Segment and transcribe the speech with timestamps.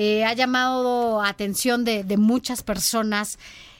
[0.00, 3.36] Eh, ha llamado atención de, de muchas personas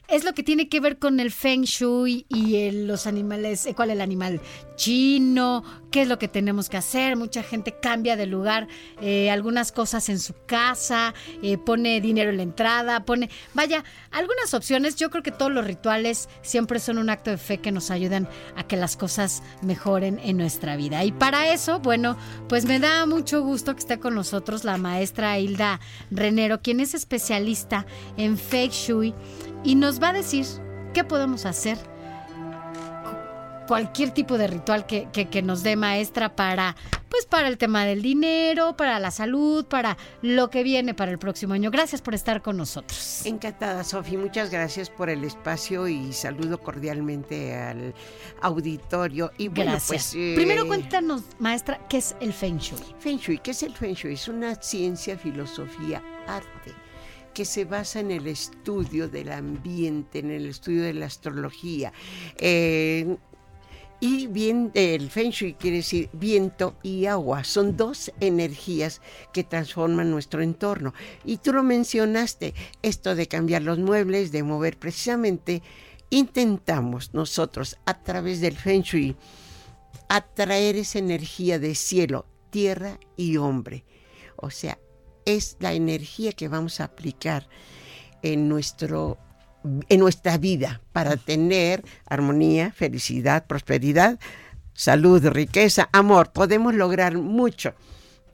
[0.08, 3.90] es lo que tiene que ver con el feng shui y los animales, eh, cuál
[3.90, 4.40] es el animal
[4.74, 7.14] chino, qué es lo que tenemos que hacer.
[7.16, 8.68] Mucha gente cambia de lugar
[9.02, 14.54] eh, algunas cosas en su casa, eh, pone dinero en la entrada, pone, vaya, algunas
[14.54, 14.96] opciones.
[14.96, 18.28] Yo creo que todos los rituales siempre son un acto de fe que nos ayudan
[18.56, 21.04] a que las cosas mejoren en nuestra vida.
[21.04, 22.16] Y para eso, bueno,
[22.48, 25.80] pues me da mucho gusto que esté con nosotros la maestra Hilda
[26.10, 27.84] Renero, quien es especialista
[28.16, 29.14] en feng shui
[29.64, 30.46] y nos va a decir
[30.94, 31.78] qué podemos hacer,
[33.68, 36.74] cualquier tipo de ritual que, que, nos dé maestra para,
[37.10, 41.18] pues para el tema del dinero, para la salud, para lo que viene para el
[41.18, 41.70] próximo año.
[41.70, 43.26] Gracias por estar con nosotros.
[43.26, 44.16] Encantada, Sofi.
[44.16, 47.94] Muchas gracias por el espacio y saludo cordialmente al
[48.40, 49.30] auditorio.
[49.36, 50.12] Y bueno, gracias.
[50.12, 50.14] pues.
[50.14, 52.80] Eh, Primero cuéntanos, maestra, ¿qué es el Feng Shui?
[52.98, 54.14] Feng Shui, ¿qué es el Feng Shui?
[54.14, 56.87] Es una ciencia, filosofía, arte
[57.38, 61.92] que se basa en el estudio del ambiente, en el estudio de la astrología.
[62.36, 63.16] Eh,
[64.00, 67.44] y bien, el Feng Shui quiere decir viento y agua.
[67.44, 69.00] Son dos energías
[69.32, 70.94] que transforman nuestro entorno.
[71.24, 75.62] Y tú lo mencionaste, esto de cambiar los muebles, de mover precisamente,
[76.10, 79.14] intentamos nosotros a través del Feng Shui
[80.08, 83.84] atraer esa energía de cielo, tierra y hombre.
[84.34, 84.76] O sea,
[85.28, 87.46] es la energía que vamos a aplicar
[88.22, 89.18] en, nuestro,
[89.88, 94.18] en nuestra vida para tener armonía, felicidad, prosperidad,
[94.72, 96.32] salud, riqueza, amor.
[96.32, 97.74] Podemos lograr mucho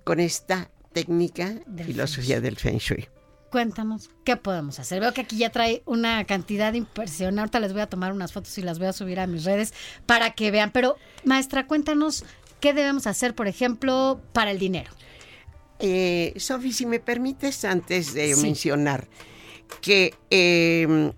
[0.05, 3.09] con esta técnica, de filosofía del Feng Shui.
[3.51, 5.01] Cuéntanos, ¿qué podemos hacer?
[5.01, 7.41] Veo que aquí ya trae una cantidad impresionante.
[7.41, 9.75] Ahorita les voy a tomar unas fotos y las voy a subir a mis redes
[10.07, 10.71] para que vean.
[10.73, 12.25] Pero, maestra, cuéntanos
[12.61, 14.91] qué debemos hacer, por ejemplo, para el dinero.
[15.79, 19.07] Eh, Sofi, si me permites, antes de mencionar
[19.81, 21.13] que em,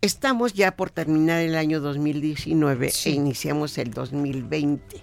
[0.00, 5.02] estamos ya por terminar el año 2019 e iniciamos el 2020.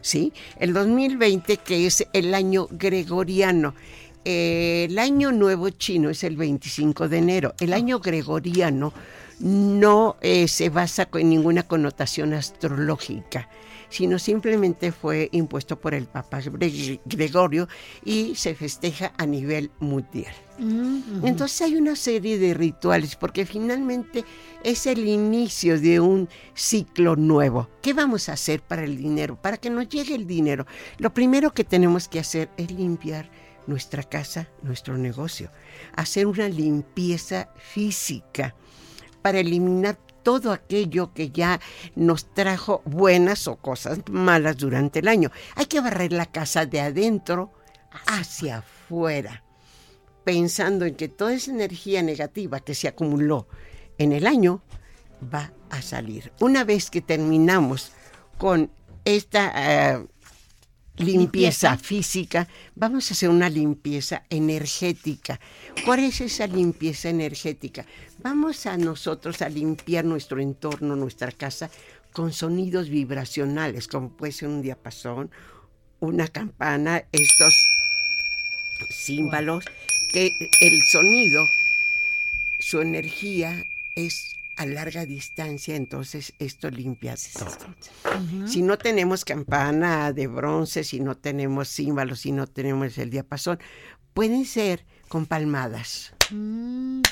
[0.00, 0.32] ¿Sí?
[0.58, 3.74] El 2020 que es el año gregoriano.
[4.24, 7.54] Eh, el año nuevo chino es el 25 de enero.
[7.60, 8.92] El año gregoriano
[9.40, 13.48] no eh, se basa en ninguna connotación astrológica
[13.94, 16.40] sino simplemente fue impuesto por el Papa
[17.04, 17.68] Gregorio
[18.04, 20.34] y se festeja a nivel mundial.
[20.58, 24.24] Mm, Entonces hay una serie de rituales porque finalmente
[24.64, 27.68] es el inicio de un ciclo nuevo.
[27.82, 29.40] ¿Qué vamos a hacer para el dinero?
[29.40, 30.66] Para que nos llegue el dinero.
[30.98, 33.30] Lo primero que tenemos que hacer es limpiar
[33.68, 35.52] nuestra casa, nuestro negocio,
[35.94, 38.56] hacer una limpieza física
[39.22, 41.60] para eliminar todo aquello que ya
[41.94, 45.30] nos trajo buenas o cosas malas durante el año.
[45.54, 47.52] Hay que barrer la casa de adentro
[48.06, 49.44] hacia afuera,
[50.24, 53.46] pensando en que toda esa energía negativa que se acumuló
[53.98, 54.62] en el año
[55.32, 56.32] va a salir.
[56.40, 57.92] Una vez que terminamos
[58.38, 58.70] con
[59.04, 59.52] esta
[59.94, 60.06] eh,
[60.96, 65.40] limpieza, física, vamos a hacer una limpieza energética.
[65.84, 67.84] ¿Cuál es esa limpieza energética?
[68.22, 71.70] Vamos a nosotros a limpiar nuestro entorno, nuestra casa,
[72.12, 75.30] con sonidos vibracionales, como puede ser un diapasón,
[75.98, 77.54] una campana, estos
[79.04, 79.64] símbolos,
[80.12, 81.44] que el sonido,
[82.60, 83.64] su energía
[83.96, 87.74] es a larga distancia, entonces esto limpia todo.
[88.46, 93.58] Si no tenemos campana de bronce, si no tenemos símbolos, si no tenemos el diapasón,
[94.12, 96.14] pueden ser con palmadas.
[96.30, 97.02] Mm.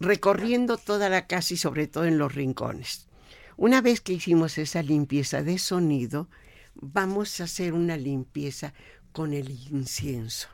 [0.00, 3.08] Recorriendo toda la casa y sobre todo en los rincones.
[3.56, 6.28] Una vez que hicimos esa limpieza de sonido,
[6.74, 8.74] vamos a hacer una limpieza
[9.12, 10.48] con el incienso.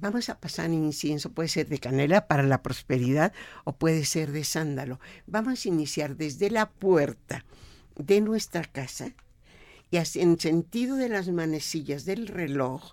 [0.00, 3.32] Vamos a pasar incienso, puede ser de canela para la prosperidad
[3.64, 5.00] o puede ser de sándalo.
[5.26, 7.44] Vamos a iniciar desde la puerta
[7.96, 9.12] de nuestra casa
[9.90, 12.92] y en sentido de las manecillas del reloj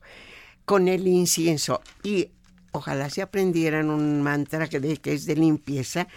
[0.66, 2.31] con el incienso y
[2.72, 6.07] ojalá se aprendieran un mantra que, de, que es de limpieza,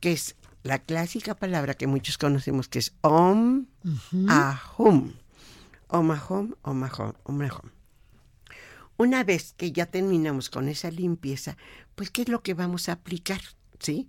[0.00, 3.66] que es la clásica palabra que muchos conocemos que es Om
[4.28, 5.14] Ahum.
[5.88, 7.81] Om Ahum, Om Ahum, Om Ahum.
[8.96, 11.56] Una vez que ya terminamos con esa limpieza,
[11.94, 13.40] pues ¿qué es lo que vamos a aplicar?
[13.78, 14.08] ¿Sí?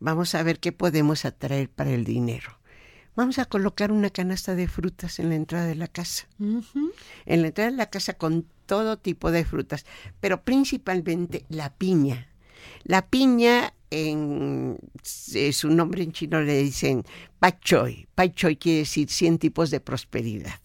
[0.00, 2.58] Vamos a ver qué podemos atraer para el dinero.
[3.16, 6.26] Vamos a colocar una canasta de frutas en la entrada de la casa.
[7.26, 9.86] En la entrada de la casa con todo tipo de frutas,
[10.20, 12.28] pero principalmente la piña.
[12.82, 14.78] La piña, en
[15.52, 17.04] su nombre en chino le dicen
[17.38, 18.08] pachoy.
[18.14, 20.58] Pachoy quiere decir 100 tipos de prosperidad.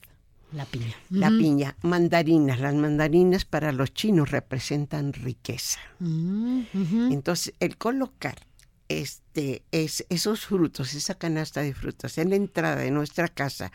[0.52, 0.96] La piña.
[1.10, 2.60] La piña, mandarinas.
[2.60, 5.80] Las mandarinas para los chinos representan riqueza.
[6.00, 8.48] Entonces, el colocar
[8.88, 13.72] este, es, esos frutos, esa canasta de frutas en la entrada de nuestra casa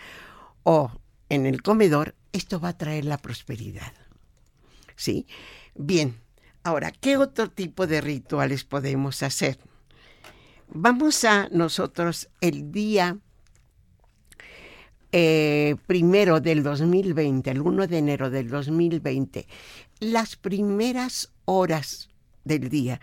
[0.65, 0.91] o
[1.29, 3.93] en el comedor, esto va a traer la prosperidad.
[4.97, 5.27] ¿Sí?
[5.77, 6.19] Bien,
[6.65, 9.59] ahora, ¿qué otro tipo de rituales podemos hacer?
[10.69, 13.19] Vamos a nosotros el día
[15.17, 19.47] eh, primero del 2020, el 1 de enero del 2020,
[20.01, 22.09] las primeras horas
[22.43, 23.01] del día,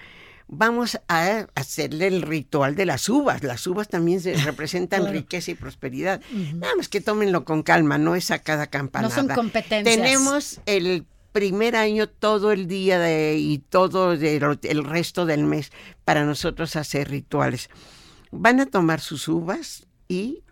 [0.50, 3.44] vamos a hacerle el ritual de las uvas.
[3.44, 6.19] Las uvas también se representan riqueza y prosperidad.
[6.56, 9.16] Nada más que tómenlo con calma, no es a cada campanada.
[9.16, 9.96] No son competencias.
[9.96, 15.72] Tenemos el primer año todo el día de, y todo el resto del mes
[16.04, 17.69] para nosotros hacer rituales.
[18.31, 20.44] Van a tomar sus uvas y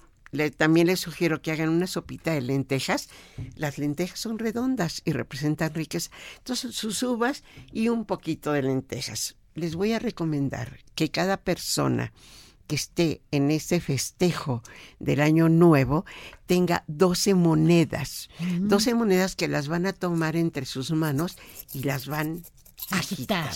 [0.58, 3.10] también les sugiero que hagan una sopita de lentejas.
[3.56, 6.12] Las lentejas son redondas y representan riqueza.
[6.38, 9.36] Entonces, sus uvas y un poquito de lentejas.
[9.56, 12.14] Les voy a recomendar que cada persona
[12.70, 14.62] que esté en ese festejo
[15.00, 16.06] del año nuevo
[16.46, 18.30] tenga 12 monedas.
[18.60, 21.38] 12 monedas que las van a tomar entre sus manos
[21.74, 22.44] y las van
[22.92, 23.52] a agitar,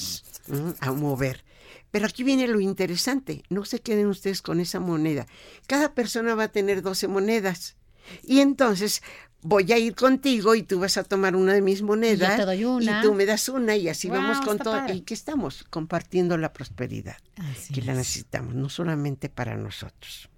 [0.79, 1.45] a mover.
[1.93, 5.27] Pero aquí viene lo interesante, no se queden ustedes con esa moneda.
[5.67, 7.75] Cada persona va a tener 12 monedas.
[8.23, 9.03] Y entonces
[9.43, 12.41] voy a ir contigo y tú vas a tomar una de mis monedas.
[12.81, 14.91] Y, tú me das una y así vamos con todo.
[14.91, 17.17] Y que estamos compartiendo la prosperidad
[17.71, 20.31] que la necesitamos, no solamente para nosotros.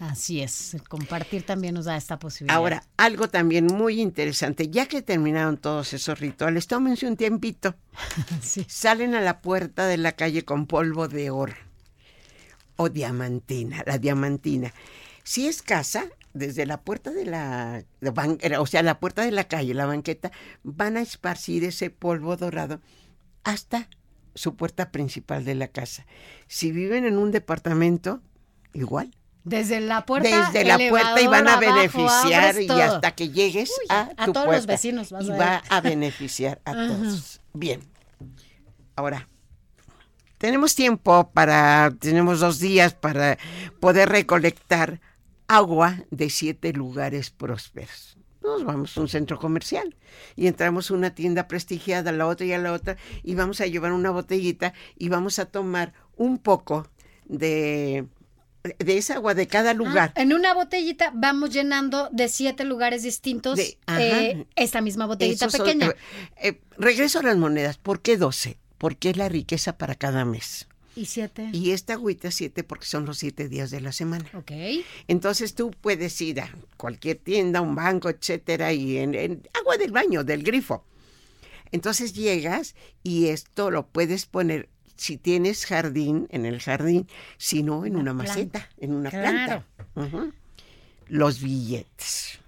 [0.00, 2.56] Así es, compartir también nos da esta posibilidad.
[2.56, 7.74] Ahora, algo también muy interesante, ya que terminaron todos esos rituales, tómense un tiempito.
[8.66, 11.52] Salen a la puerta de la calle con polvo de oro
[12.76, 14.72] o diamantina, la diamantina.
[15.22, 17.84] Si es casa, desde la puerta de la,
[18.58, 20.32] o sea, la puerta de la calle, la banqueta,
[20.62, 22.80] van a esparcir ese polvo dorado
[23.44, 23.90] hasta
[24.34, 26.06] su puerta principal de la casa.
[26.46, 28.22] Si viven en un departamento,
[28.72, 29.14] igual
[29.44, 30.50] desde la puerta.
[30.50, 34.66] Desde la puerta y van a beneficiar y hasta que llegues a, a todos los
[34.66, 35.12] vecinos.
[35.20, 37.40] y va a beneficiar a todos.
[37.52, 37.80] Bien.
[38.96, 39.28] Ahora,
[40.38, 43.38] tenemos tiempo para, tenemos dos días para
[43.78, 45.00] poder recolectar
[45.48, 48.16] agua de siete lugares prósperos.
[48.42, 49.96] Nos vamos a un centro comercial
[50.36, 53.60] y entramos a una tienda prestigiada, a la otra y a la otra, y vamos
[53.60, 56.86] a llevar una botellita y vamos a tomar un poco
[57.26, 58.06] de
[58.62, 60.12] de esa agua de cada ah, lugar.
[60.16, 65.88] en una botellita vamos llenando de siete lugares distintos eh, esta misma botellita pequeña.
[65.88, 65.94] Eh,
[66.42, 67.78] eh, regreso a las monedas.
[67.78, 68.58] ¿Por qué doce?
[68.78, 70.66] Porque es la riqueza para cada mes.
[70.96, 71.48] ¿Y siete?
[71.52, 74.28] Y esta agüita siete porque son los siete días de la semana.
[74.34, 74.52] Ok.
[75.08, 80.24] Entonces tú puedes ir a cualquier tienda, un banco, etcétera, y en agua del baño,
[80.24, 80.84] del grifo.
[81.72, 84.68] Entonces llegas y esto lo puedes poner
[85.00, 89.64] si tienes jardín, en el jardín, sino en una, maceta, en una planta.
[91.08, 92.38] Los billetes.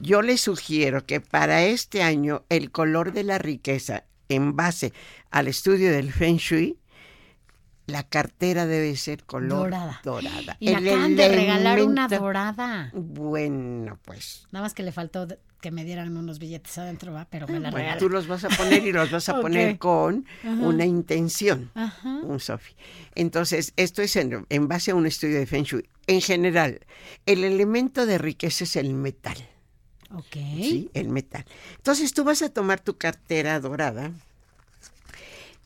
[0.00, 4.92] Yo les sugiero que para este año el color de la riqueza, en base
[5.32, 6.78] al estudio del Feng Shui,
[7.86, 9.70] la cartera debe ser color
[10.02, 10.56] dorada.
[10.58, 12.90] Y acaban de regalar una dorada.
[12.94, 14.46] Bueno, pues.
[14.50, 15.28] Nada más que le faltó
[15.60, 17.26] que me dieran unos billetes adentro, ¿va?
[17.30, 20.26] pero me la bueno, Tú los vas a poner y los vas a poner con
[20.44, 21.70] una intención,
[22.22, 22.74] un Sofi.
[23.14, 25.88] Entonces, esto es en, en, base a un estudio de Feng Shui.
[26.06, 26.80] En general,
[27.24, 29.36] el elemento de riqueza es el metal.
[30.12, 30.34] Ok.
[30.34, 31.44] Sí, el metal.
[31.76, 34.12] Entonces, tú vas a tomar tu cartera dorada,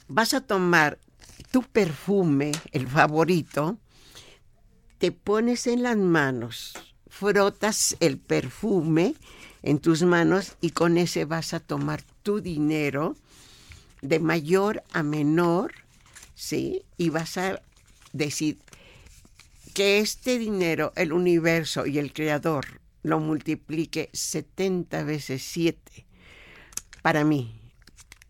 [0.09, 0.99] vas a tomar
[1.43, 3.79] tu perfume, el favorito,
[4.99, 6.75] te pones en las manos,
[7.09, 9.15] frotas el perfume
[9.63, 13.17] en tus manos y con ese vas a tomar tu dinero
[14.03, 15.73] de mayor a menor,
[16.35, 16.83] ¿sí?
[16.97, 17.63] Y vas a
[18.13, 18.59] decir
[19.75, 26.07] que este dinero, el universo y el creador lo multiplique 70 veces 7
[27.03, 27.55] para mí,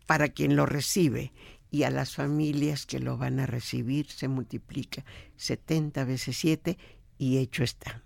[0.05, 1.31] para quien lo recibe
[1.71, 5.05] y a las familias que lo van a recibir se multiplica
[5.37, 6.77] 70 veces 7
[7.17, 8.03] y hecho está.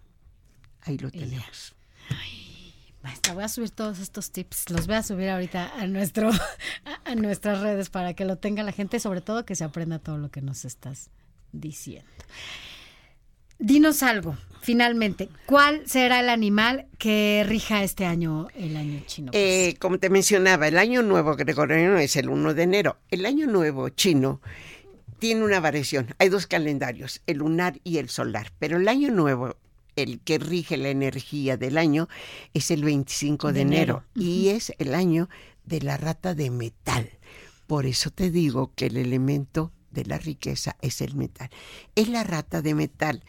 [0.82, 1.76] Ahí lo tenemos.
[3.02, 6.32] Maestra, voy a subir todos estos tips, los voy a subir ahorita a nuestro
[7.06, 10.18] a nuestras redes para que lo tenga la gente, sobre todo que se aprenda todo
[10.18, 11.10] lo que nos estás
[11.52, 12.10] diciendo.
[13.60, 19.32] Dinos algo, finalmente, ¿cuál será el animal que rija este año, el año chino?
[19.34, 22.98] Eh, como te mencionaba, el año nuevo gregoriano es el 1 de enero.
[23.10, 24.42] El año nuevo chino
[25.20, 26.14] tiene una variación.
[26.20, 29.56] Hay dos calendarios, el lunar y el solar, pero el año nuevo
[29.96, 32.10] el que rige la energía del año
[32.54, 35.30] es el 25 de, enero, y es el año
[35.64, 37.10] de la rata de metal.
[37.68, 41.50] Por eso te digo que el elemento de la riqueza es el metal.
[41.96, 43.24] Es la rata de metal.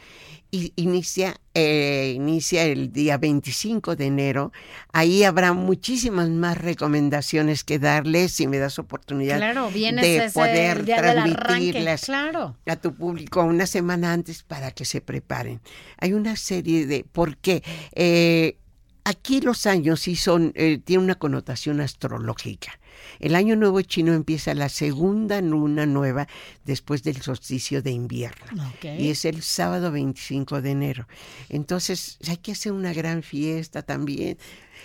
[0.51, 4.53] Y inicia, eh, inicia el día 25 de enero.
[4.93, 12.77] Ahí habrá muchísimas más recomendaciones que darles si me das oportunidad de poder transmitirlas a
[12.77, 15.61] tu público una semana antes para que se preparen.
[15.99, 17.05] Hay una serie de...
[17.05, 17.63] ¿Por qué?
[17.95, 18.59] Eh,
[19.07, 22.79] aquí los años sí son, eh, tiene una connotación astrológica.
[23.21, 26.27] El año nuevo chino empieza la segunda luna nueva
[26.65, 28.73] después del solsticio de invierno.
[28.83, 31.09] Y es el sábado 25 de enero.
[31.49, 34.39] Entonces hay que hacer una gran fiesta también.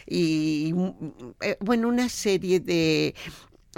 [0.06, 0.74] Y
[1.42, 3.16] eh, bueno, una serie de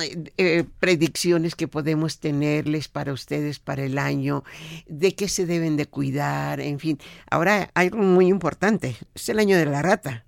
[0.01, 4.43] eh, eh, predicciones que podemos tenerles para ustedes para el año,
[4.87, 6.97] de qué se deben de cuidar, en fin.
[7.29, 10.25] Ahora, hay algo muy importante, es el año de la rata,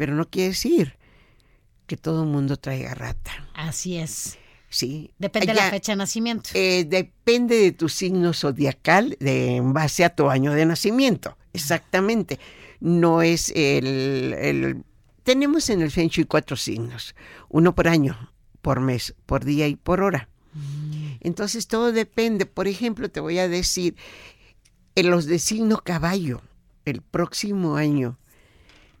[0.00, 0.96] pero no quiere decir
[1.86, 3.32] que todo el mundo traiga rata.
[3.52, 4.38] Así es.
[4.70, 5.10] Sí.
[5.18, 6.48] Depende de la fecha de nacimiento.
[6.54, 11.36] Eh, depende de tu signo zodiacal de, en base a tu año de nacimiento.
[11.52, 12.38] Exactamente.
[12.80, 14.82] No es el,
[15.22, 17.14] Tenemos en el Feng Shui cuatro signos.
[17.50, 20.30] Uno por año, por mes, por día y por hora.
[20.54, 21.18] Mm.
[21.20, 22.46] Entonces todo depende.
[22.46, 23.96] Por ejemplo, te voy a decir,
[24.94, 26.40] en los de signo caballo,
[26.86, 28.16] el próximo año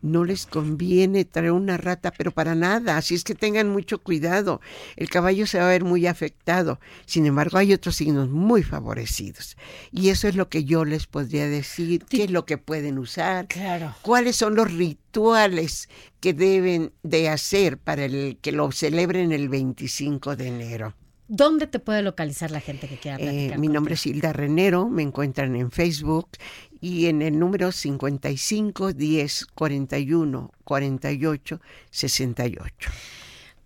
[0.02, 4.60] no les conviene traer una rata, pero para nada, así es que tengan mucho cuidado.
[4.96, 6.80] El caballo se va a ver muy afectado.
[7.06, 9.56] Sin embargo, hay otros signos muy favorecidos.
[9.92, 13.46] Y eso es lo que yo les podría decir, qué es lo que pueden usar,
[13.48, 13.94] claro.
[14.02, 15.88] cuáles son los rituales
[16.20, 20.94] que deben de hacer para el que lo celebren el 25 de enero.
[21.32, 23.58] ¿Dónde te puede localizar la gente que quiera eh, platicar?
[23.60, 26.28] mi nombre es Hilda Renero, me encuentran en Facebook
[26.80, 31.60] y en el número 55 10 41 48
[31.90, 32.90] 68.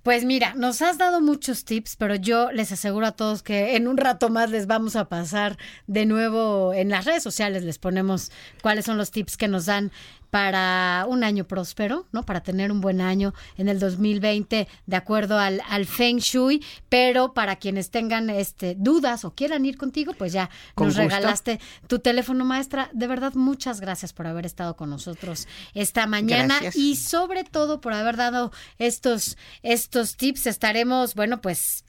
[0.04, 3.88] Pues mira, nos has dado muchos tips, pero yo les aseguro a todos que en
[3.88, 5.56] un rato más les vamos a pasar
[5.86, 8.30] de nuevo en las redes sociales, les ponemos
[8.60, 9.92] cuáles son los tips que nos dan
[10.34, 12.24] para un año próspero, ¿no?
[12.24, 17.34] Para tener un buen año en el 2020 de acuerdo al, al Feng Shui, pero
[17.34, 22.44] para quienes tengan este dudas o quieran ir contigo, pues ya nos regalaste tu teléfono
[22.44, 22.90] maestra.
[22.92, 27.92] De verdad, muchas gracias por haber estado con nosotros esta mañana y sobre todo por
[27.92, 28.50] haber dado
[28.80, 30.48] estos, estos tips.
[30.48, 31.83] Estaremos, bueno, pues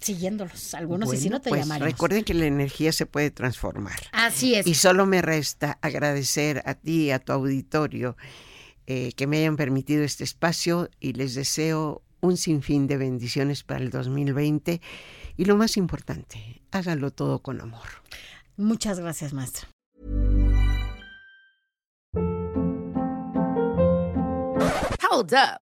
[0.00, 3.98] siguiéndolos algunos y si no te pues, Recuerden que la energía se puede transformar.
[4.12, 4.66] Así es.
[4.66, 8.16] Y solo me resta agradecer a ti, a tu auditorio,
[8.86, 13.80] eh, que me hayan permitido este espacio y les deseo un sinfín de bendiciones para
[13.80, 14.80] el 2020
[15.36, 17.88] y lo más importante, háganlo todo con amor.
[18.56, 19.68] Muchas gracias, maestra.
[25.10, 25.67] Hold up.